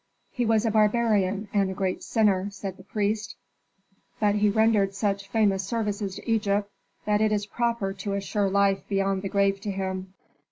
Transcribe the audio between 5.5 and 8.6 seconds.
services to Egypt that it is proper to assure